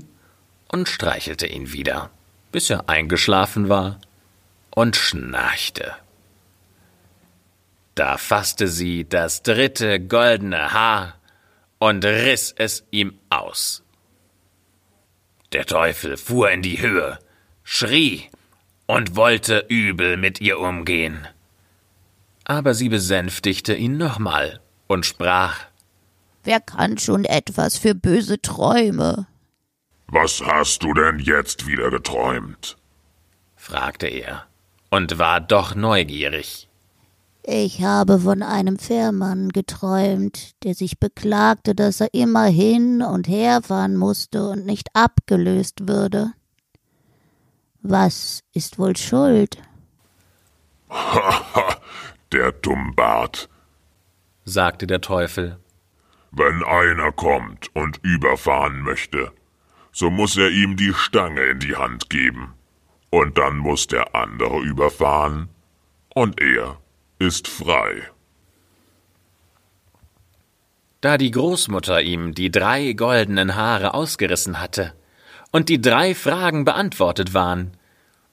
und 0.69 0.89
streichelte 0.89 1.47
ihn 1.47 1.73
wieder, 1.73 2.11
bis 2.53 2.71
er 2.71 2.89
eingeschlafen 2.89 3.69
war 3.69 4.01
und 4.71 4.97
schnarchte. 4.97 5.95
Da 7.95 8.17
fasste 8.17 8.69
sie 8.69 9.09
das 9.09 9.43
dritte 9.43 10.01
goldene 10.01 10.73
Haar 10.73 11.15
und 11.79 12.05
riss 12.05 12.55
es 12.57 12.85
ihm 12.91 13.19
aus. 13.29 13.83
Der 15.53 15.67
Teufel 15.67 16.17
fuhr 16.17 16.51
in 16.51 16.63
die 16.63 16.81
Höhe, 16.81 17.19
schrie 17.65 18.31
und 18.87 19.17
wollte 19.17 19.67
übel 19.69 20.17
mit 20.17 20.41
ihr 20.41 20.59
umgehen. 20.61 21.27
Aber 22.45 22.75
sie 22.75 22.89
besänftigte 22.89 23.75
ihn 23.75 23.97
nochmal 23.97 24.61
und 24.87 25.07
sprach 25.07 25.67
Wer 26.43 26.61
kann 26.61 26.97
schon 26.99 27.25
etwas 27.25 27.77
für 27.77 27.95
böse 27.95 28.41
Träume? 28.41 29.27
Was 30.13 30.43
hast 30.45 30.83
du 30.83 30.93
denn 30.93 31.21
jetzt 31.21 31.69
wieder 31.69 31.89
geträumt? 31.91 32.77
fragte 33.55 34.09
er 34.09 34.47
und 34.91 35.19
war 35.21 35.41
doch 35.41 35.77
neugierig. 35.77 36.69
Ich 37.45 37.83
habe 37.83 38.19
von 38.19 38.43
einem 38.43 38.79
Fährmann 38.79 39.51
geträumt, 39.51 40.63
der 40.65 40.75
sich 40.75 40.99
beklagte, 40.99 41.77
dass 41.77 42.01
er 42.01 42.13
immer 42.13 42.47
hin 42.47 43.03
und 43.03 43.29
her 43.29 43.63
fahren 43.63 43.97
musste 43.97 44.49
und 44.49 44.67
nicht 44.67 44.89
abgelöst 44.95 45.87
würde. 45.87 46.33
Was 47.83 48.43
ist 48.53 48.81
wohl 48.81 48.97
schuld? 48.97 49.59
Haha, 50.91 51.77
der 52.33 52.51
Dummbart, 52.51 53.49
sagte 54.45 54.89
der 54.89 55.01
Teufel. 55.01 55.61
Wenn 56.33 56.65
einer 56.65 57.13
kommt 57.13 57.75
und 57.75 58.01
überfahren 58.03 58.83
möchte, 58.83 59.33
so 59.93 60.11
muss 60.11 60.37
er 60.37 60.51
ihm 60.51 60.77
die 60.77 60.95
Stange 60.95 61.43
in 61.45 61.59
die 61.59 61.77
Hand 61.77 62.11
geben, 62.11 62.55
und 63.11 63.39
dann 63.39 63.59
muss 63.59 63.87
der 63.87 64.15
andere 64.15 64.61
überfahren, 64.61 65.49
und 66.15 66.41
er 66.41 66.79
ist 67.19 67.49
frei. 67.49 68.03
Da 71.01 71.17
die 71.17 71.31
Großmutter 71.31 72.03
ihm 72.03 72.35
die 72.35 72.51
drei 72.51 72.93
goldenen 72.93 73.55
Haare 73.55 73.95
ausgerissen 73.95 74.61
hatte 74.61 74.93
und 75.51 75.69
die 75.69 75.81
drei 75.81 76.15
Fragen 76.15 76.65
beantwortet 76.65 77.33
waren, 77.33 77.73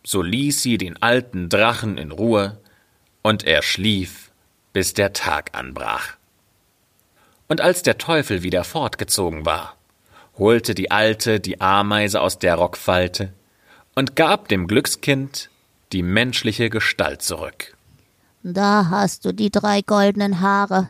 so 0.04 0.22
ließ 0.22 0.62
sie 0.62 0.78
den 0.78 1.02
alten 1.02 1.50
Drachen 1.50 1.98
in 1.98 2.12
Ruhe, 2.12 2.62
und 3.24 3.44
er 3.44 3.62
schlief, 3.62 4.32
bis 4.74 4.94
der 4.94 5.14
Tag 5.14 5.58
anbrach. 5.58 6.18
Und 7.48 7.62
als 7.62 7.84
der 7.84 7.98
Teufel 7.98 8.44
wieder 8.44 8.64
fortgezogen 8.64 9.46
war, 9.46 9.77
holte 10.38 10.76
die 10.76 10.92
Alte 10.92 11.40
die 11.40 11.62
Ameise 11.62 12.22
aus 12.22 12.40
der 12.40 12.56
Rockfalte 12.56 13.34
und 13.96 14.16
gab 14.16 14.48
dem 14.48 14.68
Glückskind 14.68 15.50
die 15.92 16.04
menschliche 16.04 16.70
Gestalt 16.70 17.22
zurück. 17.22 17.76
Da 18.44 18.88
hast 18.90 19.26
du 19.26 19.34
die 19.34 19.50
drei 19.50 19.82
goldenen 19.82 20.42
Haare. 20.42 20.88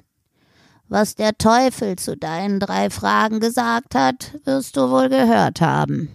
Was 0.90 1.16
der 1.16 1.38
Teufel 1.38 1.98
zu 1.98 2.16
deinen 2.16 2.60
drei 2.60 2.90
Fragen 2.90 3.40
gesagt 3.40 3.96
hat, 3.96 4.36
wirst 4.46 4.78
du 4.78 4.90
wohl 4.90 5.10
gehört 5.10 5.60
haben. 5.62 6.10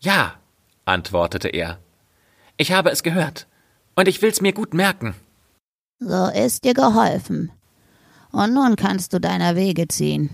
Ja, 0.00 0.34
antwortete 0.84 1.48
er. 1.48 1.78
Ich 2.56 2.72
habe 2.72 2.90
es 2.90 3.02
gehört, 3.02 3.46
und 3.94 4.08
ich 4.08 4.22
will's 4.22 4.40
mir 4.40 4.52
gut 4.52 4.74
merken. 4.74 5.14
So 5.98 6.26
ist 6.28 6.64
dir 6.64 6.74
geholfen. 6.74 7.50
Und 8.30 8.54
nun 8.54 8.76
kannst 8.76 9.12
du 9.12 9.20
deiner 9.20 9.56
Wege 9.56 9.88
ziehen. 9.88 10.30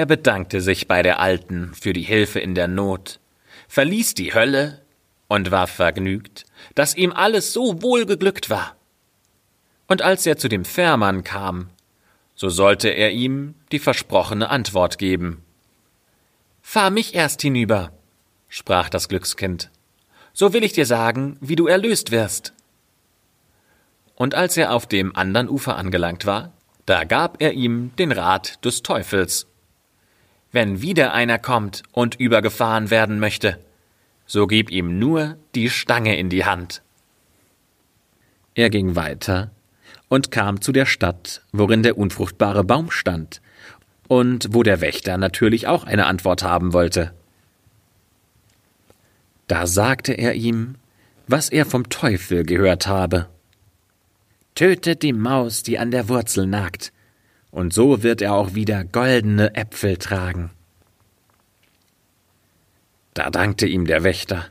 Er 0.00 0.06
bedankte 0.06 0.62
sich 0.62 0.88
bei 0.88 1.02
der 1.02 1.20
Alten 1.20 1.74
für 1.74 1.92
die 1.92 2.00
Hilfe 2.00 2.40
in 2.40 2.54
der 2.54 2.68
Not, 2.68 3.20
verließ 3.68 4.14
die 4.14 4.32
Hölle 4.32 4.80
und 5.28 5.50
war 5.50 5.66
vergnügt, 5.66 6.46
dass 6.74 6.96
ihm 6.96 7.12
alles 7.12 7.52
so 7.52 7.82
wohl 7.82 8.06
geglückt 8.06 8.48
war. 8.48 8.76
Und 9.88 10.00
als 10.00 10.24
er 10.24 10.38
zu 10.38 10.48
dem 10.48 10.64
Fährmann 10.64 11.22
kam, 11.22 11.68
so 12.34 12.48
sollte 12.48 12.88
er 12.88 13.10
ihm 13.10 13.56
die 13.72 13.78
versprochene 13.78 14.48
Antwort 14.48 14.96
geben. 14.96 15.44
Fahr 16.62 16.88
mich 16.88 17.14
erst 17.14 17.42
hinüber, 17.42 17.92
sprach 18.48 18.88
das 18.88 19.06
Glückskind, 19.06 19.68
so 20.32 20.54
will 20.54 20.64
ich 20.64 20.72
dir 20.72 20.86
sagen, 20.86 21.36
wie 21.42 21.56
du 21.56 21.66
erlöst 21.66 22.10
wirst. 22.10 22.54
Und 24.14 24.34
als 24.34 24.56
er 24.56 24.72
auf 24.72 24.86
dem 24.86 25.14
andern 25.14 25.50
Ufer 25.50 25.76
angelangt 25.76 26.24
war, 26.24 26.54
da 26.86 27.04
gab 27.04 27.42
er 27.42 27.52
ihm 27.52 27.94
den 27.98 28.12
Rat 28.12 28.64
des 28.64 28.82
Teufels. 28.82 29.49
Wenn 30.52 30.82
wieder 30.82 31.12
einer 31.12 31.38
kommt 31.38 31.82
und 31.92 32.16
übergefahren 32.16 32.90
werden 32.90 33.20
möchte, 33.20 33.58
so 34.26 34.46
gib 34.46 34.70
ihm 34.70 34.98
nur 34.98 35.36
die 35.54 35.70
Stange 35.70 36.16
in 36.16 36.28
die 36.28 36.44
Hand. 36.44 36.82
Er 38.54 38.70
ging 38.70 38.96
weiter 38.96 39.50
und 40.08 40.30
kam 40.30 40.60
zu 40.60 40.72
der 40.72 40.86
Stadt, 40.86 41.42
worin 41.52 41.82
der 41.82 41.96
unfruchtbare 41.96 42.64
Baum 42.64 42.90
stand, 42.90 43.40
und 44.08 44.48
wo 44.52 44.64
der 44.64 44.80
Wächter 44.80 45.16
natürlich 45.18 45.68
auch 45.68 45.84
eine 45.84 46.06
Antwort 46.06 46.42
haben 46.42 46.72
wollte. 46.72 47.12
Da 49.46 49.68
sagte 49.68 50.12
er 50.12 50.34
ihm, 50.34 50.74
was 51.28 51.48
er 51.48 51.64
vom 51.64 51.88
Teufel 51.88 52.44
gehört 52.44 52.88
habe. 52.88 53.28
Tötet 54.56 55.02
die 55.02 55.12
Maus, 55.12 55.62
die 55.62 55.78
an 55.78 55.92
der 55.92 56.08
Wurzel 56.08 56.46
nagt, 56.46 56.92
und 57.50 57.72
so 57.72 58.02
wird 58.02 58.22
er 58.22 58.34
auch 58.34 58.54
wieder 58.54 58.84
goldene 58.84 59.54
Äpfel 59.54 59.96
tragen. 59.96 60.50
Da 63.14 63.30
dankte 63.30 63.66
ihm 63.66 63.86
der 63.86 64.04
Wächter 64.04 64.46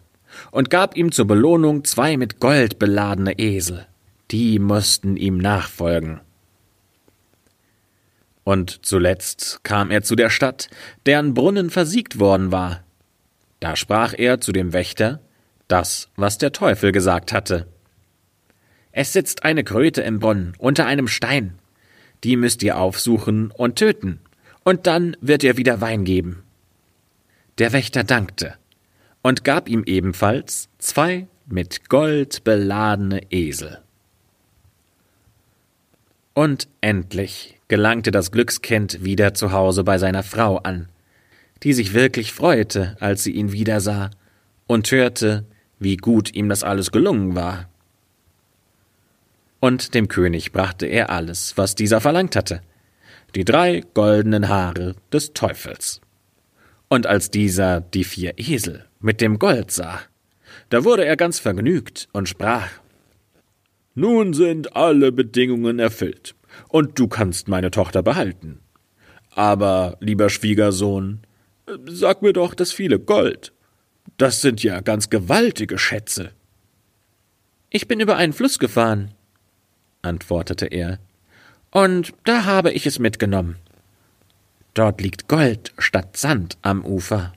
und 0.51 0.69
gab 0.69 0.95
ihm 0.95 1.11
zur 1.11 1.25
Belohnung 1.25 1.85
zwei 1.85 2.17
mit 2.17 2.39
Gold 2.39 2.79
beladene 2.79 3.39
Esel 3.39 3.85
die 4.31 4.59
mussten 4.59 5.17
ihm 5.17 5.37
nachfolgen. 5.37 6.21
Und 8.43 8.85
zuletzt 8.85 9.61
kam 9.63 9.91
er 9.91 10.01
zu 10.01 10.15
der 10.15 10.29
Stadt, 10.29 10.69
deren 11.05 11.33
Brunnen 11.33 11.69
versiegt 11.69 12.19
worden 12.19 12.51
war. 12.51 12.83
Da 13.59 13.75
sprach 13.75 14.13
er 14.17 14.39
zu 14.39 14.51
dem 14.51 14.73
Wächter 14.73 15.19
das, 15.67 16.09
was 16.15 16.37
der 16.37 16.51
Teufel 16.51 16.91
gesagt 16.91 17.31
hatte. 17.31 17.67
Es 18.91 19.13
sitzt 19.13 19.43
eine 19.43 19.63
Kröte 19.63 20.01
im 20.01 20.19
Brunnen 20.19 20.53
unter 20.57 20.85
einem 20.85 21.07
Stein. 21.07 21.58
Die 22.23 22.35
müsst 22.35 22.63
ihr 22.63 22.77
aufsuchen 22.77 23.51
und 23.51 23.77
töten, 23.77 24.19
und 24.63 24.87
dann 24.87 25.15
wird 25.21 25.43
ihr 25.43 25.57
wieder 25.57 25.81
Wein 25.81 26.03
geben. 26.03 26.43
Der 27.57 27.73
Wächter 27.73 28.03
dankte 28.03 28.55
und 29.21 29.43
gab 29.43 29.69
ihm 29.69 29.83
ebenfalls 29.85 30.69
zwei 30.77 31.27
mit 31.47 31.89
Gold 31.89 32.43
beladene 32.43 33.21
Esel. 33.31 33.79
Und 36.33 36.67
endlich 36.81 37.59
gelangte 37.67 38.11
das 38.11 38.31
Glückskind 38.31 39.03
wieder 39.03 39.33
zu 39.33 39.51
Hause 39.51 39.83
bei 39.83 39.97
seiner 39.97 40.23
Frau 40.23 40.57
an, 40.57 40.89
die 41.63 41.73
sich 41.73 41.93
wirklich 41.93 42.33
freute, 42.33 42.95
als 42.99 43.23
sie 43.23 43.31
ihn 43.31 43.51
wiedersah 43.51 44.09
und 44.67 44.89
hörte, 44.91 45.45
wie 45.79 45.97
gut 45.97 46.33
ihm 46.33 46.49
das 46.49 46.63
alles 46.63 46.91
gelungen 46.91 47.35
war. 47.35 47.68
Und 49.59 49.93
dem 49.93 50.07
König 50.07 50.51
brachte 50.51 50.85
er 50.85 51.09
alles, 51.09 51.57
was 51.57 51.75
dieser 51.75 52.01
verlangt 52.01 52.35
hatte, 52.35 52.61
die 53.35 53.45
drei 53.45 53.83
goldenen 53.93 54.47
Haare 54.47 54.95
des 55.11 55.33
Teufels. 55.33 56.01
Und 56.87 57.05
als 57.05 57.29
dieser 57.29 57.81
die 57.81 58.03
vier 58.03 58.33
Esel 58.37 58.85
mit 58.99 59.21
dem 59.21 59.37
Gold 59.37 59.71
sah, 59.71 60.01
da 60.69 60.83
wurde 60.83 61.05
er 61.05 61.17
ganz 61.17 61.39
vergnügt 61.39 62.07
und 62.13 62.29
sprach 62.29 62.69
Nun 63.95 64.33
sind 64.33 64.75
alle 64.75 65.11
Bedingungen 65.11 65.79
erfüllt, 65.79 66.35
und 66.69 66.97
du 66.97 67.07
kannst 67.07 67.47
meine 67.47 67.71
Tochter 67.71 68.01
behalten. 68.01 68.59
Aber, 69.31 69.97
lieber 69.99 70.29
Schwiegersohn, 70.29 71.21
sag 71.85 72.21
mir 72.21 72.33
doch 72.33 72.53
das 72.55 72.71
viele 72.71 72.99
Gold. 72.99 73.53
Das 74.17 74.41
sind 74.41 74.63
ja 74.63 74.81
ganz 74.81 75.09
gewaltige 75.09 75.77
Schätze. 75.77 76.31
Ich 77.69 77.87
bin 77.87 77.99
über 77.99 78.15
einen 78.15 78.33
Fluss 78.33 78.57
gefahren, 78.57 79.13
antwortete 80.01 80.65
er, 80.65 80.99
und 81.71 82.13
da 82.23 82.45
habe 82.45 82.71
ich 82.71 82.85
es 82.85 82.99
mitgenommen. 82.99 83.57
Dort 84.73 85.01
liegt 85.01 85.27
Gold 85.27 85.73
statt 85.77 86.17
Sand 86.17 86.57
am 86.61 86.83
Ufer. 86.85 87.33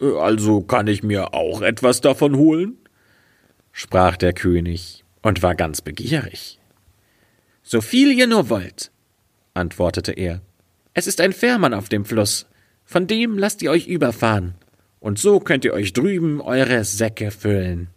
Also 0.00 0.60
kann 0.60 0.86
ich 0.86 1.02
mir 1.02 1.34
auch 1.34 1.62
etwas 1.62 2.00
davon 2.00 2.36
holen? 2.36 2.76
sprach 3.72 4.16
der 4.16 4.32
König 4.32 5.04
und 5.22 5.42
war 5.42 5.54
ganz 5.54 5.80
begierig. 5.80 6.60
So 7.62 7.80
viel 7.80 8.12
ihr 8.12 8.26
nur 8.26 8.50
wollt, 8.50 8.92
antwortete 9.54 10.12
er. 10.12 10.42
Es 10.92 11.06
ist 11.06 11.20
ein 11.20 11.32
Fährmann 11.32 11.74
auf 11.74 11.88
dem 11.88 12.04
Fluss, 12.04 12.46
von 12.84 13.06
dem 13.06 13.38
lasst 13.38 13.62
ihr 13.62 13.70
euch 13.70 13.88
überfahren, 13.88 14.54
und 15.00 15.18
so 15.18 15.40
könnt 15.40 15.64
ihr 15.64 15.72
euch 15.72 15.92
drüben 15.92 16.40
eure 16.40 16.84
Säcke 16.84 17.30
füllen. 17.30 17.88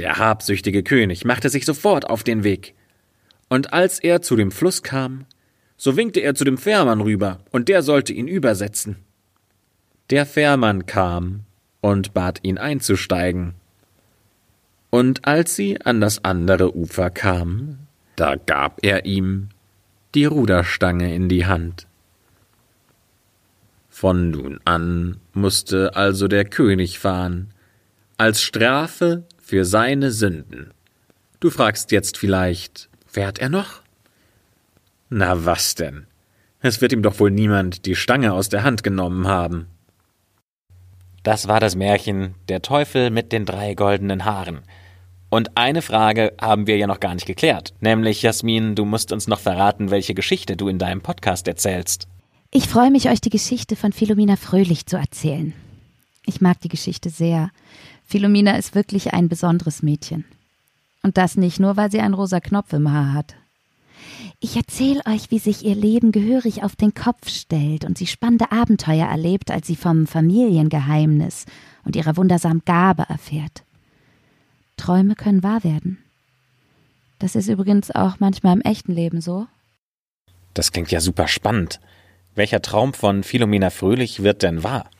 Der 0.00 0.16
habsüchtige 0.16 0.82
König 0.82 1.26
machte 1.26 1.50
sich 1.50 1.66
sofort 1.66 2.08
auf 2.08 2.24
den 2.24 2.42
Weg, 2.42 2.74
und 3.50 3.74
als 3.74 3.98
er 3.98 4.22
zu 4.22 4.34
dem 4.34 4.50
Fluss 4.50 4.82
kam, 4.82 5.26
so 5.76 5.94
winkte 5.94 6.20
er 6.20 6.34
zu 6.34 6.44
dem 6.44 6.56
Fährmann 6.56 7.02
rüber, 7.02 7.40
und 7.50 7.68
der 7.68 7.82
sollte 7.82 8.14
ihn 8.14 8.26
übersetzen. 8.26 8.96
Der 10.08 10.24
Fährmann 10.24 10.86
kam 10.86 11.40
und 11.82 12.14
bat 12.14 12.40
ihn 12.42 12.56
einzusteigen. 12.56 13.54
Und 14.88 15.26
als 15.26 15.54
sie 15.54 15.80
an 15.82 16.00
das 16.00 16.24
andere 16.24 16.74
Ufer 16.74 17.10
kamen, 17.10 17.86
da 18.16 18.36
gab 18.36 18.78
er 18.82 19.04
ihm 19.04 19.50
die 20.14 20.24
Ruderstange 20.24 21.14
in 21.14 21.28
die 21.28 21.44
Hand. 21.44 21.86
Von 23.90 24.30
nun 24.30 24.60
an 24.64 25.18
musste 25.34 25.94
also 25.94 26.26
der 26.26 26.46
König 26.46 26.98
fahren, 26.98 27.52
als 28.16 28.40
Strafe 28.40 29.24
für 29.50 29.64
seine 29.64 30.12
Sünden. 30.12 30.72
Du 31.40 31.50
fragst 31.50 31.90
jetzt 31.90 32.16
vielleicht, 32.16 32.88
fährt 33.04 33.40
er 33.40 33.48
noch? 33.48 33.82
Na 35.08 35.44
was 35.44 35.74
denn? 35.74 36.06
Es 36.60 36.80
wird 36.80 36.92
ihm 36.92 37.02
doch 37.02 37.18
wohl 37.18 37.32
niemand 37.32 37.84
die 37.84 37.96
Stange 37.96 38.32
aus 38.32 38.48
der 38.48 38.62
Hand 38.62 38.84
genommen 38.84 39.26
haben. 39.26 39.66
Das 41.24 41.48
war 41.48 41.58
das 41.58 41.74
Märchen 41.74 42.36
Der 42.48 42.62
Teufel 42.62 43.10
mit 43.10 43.32
den 43.32 43.44
drei 43.44 43.74
goldenen 43.74 44.24
Haaren. 44.24 44.60
Und 45.30 45.56
eine 45.56 45.82
Frage 45.82 46.32
haben 46.40 46.68
wir 46.68 46.76
ja 46.76 46.86
noch 46.86 47.00
gar 47.00 47.14
nicht 47.14 47.26
geklärt, 47.26 47.74
nämlich 47.80 48.22
Jasmin, 48.22 48.76
du 48.76 48.84
musst 48.84 49.10
uns 49.10 49.26
noch 49.26 49.40
verraten, 49.40 49.90
welche 49.90 50.14
Geschichte 50.14 50.56
du 50.56 50.68
in 50.68 50.78
deinem 50.78 51.00
Podcast 51.00 51.48
erzählst. 51.48 52.06
Ich 52.52 52.68
freue 52.68 52.92
mich, 52.92 53.10
euch 53.10 53.20
die 53.20 53.30
Geschichte 53.30 53.74
von 53.74 53.90
Philomena 53.90 54.36
Fröhlich 54.36 54.86
zu 54.86 54.96
erzählen. 54.96 55.54
Ich 56.24 56.40
mag 56.40 56.60
die 56.60 56.68
Geschichte 56.68 57.10
sehr. 57.10 57.50
Philomena 58.10 58.56
ist 58.56 58.74
wirklich 58.74 59.12
ein 59.12 59.28
besonderes 59.28 59.84
Mädchen. 59.84 60.24
Und 61.04 61.16
das 61.16 61.36
nicht 61.36 61.60
nur, 61.60 61.76
weil 61.76 61.92
sie 61.92 62.00
einen 62.00 62.14
rosa 62.14 62.40
Knopf 62.40 62.72
im 62.72 62.90
Haar 62.90 63.12
hat. 63.12 63.36
Ich 64.40 64.56
erzähle 64.56 65.00
euch, 65.06 65.30
wie 65.30 65.38
sich 65.38 65.64
ihr 65.64 65.76
Leben 65.76 66.10
gehörig 66.10 66.64
auf 66.64 66.74
den 66.74 66.92
Kopf 66.92 67.28
stellt 67.28 67.84
und 67.84 67.96
sie 67.96 68.08
spannende 68.08 68.50
Abenteuer 68.50 69.06
erlebt, 69.06 69.52
als 69.52 69.68
sie 69.68 69.76
vom 69.76 70.08
Familiengeheimnis 70.08 71.46
und 71.84 71.94
ihrer 71.94 72.16
wundersamen 72.16 72.62
Gabe 72.64 73.04
erfährt. 73.08 73.62
Träume 74.76 75.14
können 75.14 75.44
wahr 75.44 75.62
werden. 75.62 75.98
Das 77.20 77.36
ist 77.36 77.48
übrigens 77.48 77.92
auch 77.92 78.18
manchmal 78.18 78.56
im 78.56 78.62
echten 78.62 78.92
Leben 78.92 79.20
so. 79.20 79.46
Das 80.54 80.72
klingt 80.72 80.90
ja 80.90 81.00
super 81.00 81.28
spannend. 81.28 81.78
Welcher 82.34 82.60
Traum 82.60 82.92
von 82.92 83.22
Philomena 83.22 83.70
Fröhlich 83.70 84.24
wird 84.24 84.42
denn 84.42 84.64
wahr? 84.64 84.90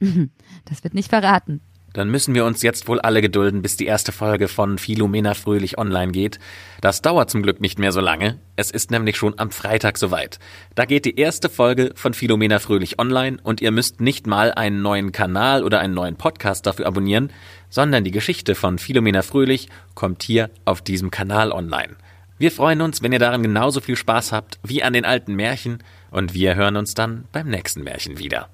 Das 0.64 0.84
wird 0.84 0.92
nicht 0.92 1.08
verraten. 1.08 1.62
Dann 1.94 2.10
müssen 2.10 2.34
wir 2.34 2.44
uns 2.44 2.62
jetzt 2.62 2.86
wohl 2.86 3.00
alle 3.00 3.22
gedulden, 3.22 3.62
bis 3.62 3.76
die 3.76 3.86
erste 3.86 4.12
Folge 4.12 4.48
von 4.48 4.78
Philomena 4.78 5.34
Fröhlich 5.34 5.78
online 5.78 6.12
geht. 6.12 6.38
Das 6.80 7.02
dauert 7.02 7.30
zum 7.30 7.42
Glück 7.42 7.60
nicht 7.60 7.78
mehr 7.78 7.92
so 7.92 8.00
lange. 8.00 8.38
Es 8.56 8.70
ist 8.70 8.90
nämlich 8.90 9.16
schon 9.16 9.38
am 9.38 9.50
Freitag 9.50 9.96
soweit. 9.96 10.38
Da 10.74 10.84
geht 10.84 11.06
die 11.06 11.16
erste 11.16 11.48
Folge 11.48 11.92
von 11.94 12.12
Philomena 12.12 12.58
Fröhlich 12.58 12.98
online 12.98 13.38
und 13.42 13.60
ihr 13.60 13.70
müsst 13.70 14.00
nicht 14.00 14.26
mal 14.26 14.52
einen 14.52 14.82
neuen 14.82 15.12
Kanal 15.12 15.64
oder 15.64 15.80
einen 15.80 15.94
neuen 15.94 16.16
Podcast 16.16 16.66
dafür 16.66 16.86
abonnieren, 16.86 17.32
sondern 17.70 18.04
die 18.04 18.10
Geschichte 18.10 18.54
von 18.54 18.78
Philomena 18.78 19.22
Fröhlich 19.22 19.68
kommt 19.94 20.22
hier 20.22 20.50
auf 20.64 20.82
diesem 20.82 21.10
Kanal 21.10 21.52
online. 21.52 21.96
Wir 22.38 22.52
freuen 22.52 22.82
uns, 22.82 23.02
wenn 23.02 23.12
ihr 23.12 23.18
daran 23.18 23.42
genauso 23.42 23.80
viel 23.80 23.96
Spaß 23.96 24.30
habt 24.30 24.60
wie 24.62 24.82
an 24.82 24.92
den 24.92 25.04
alten 25.04 25.34
Märchen 25.34 25.82
und 26.10 26.34
wir 26.34 26.54
hören 26.54 26.76
uns 26.76 26.94
dann 26.94 27.24
beim 27.32 27.48
nächsten 27.48 27.82
Märchen 27.82 28.18
wieder. 28.18 28.48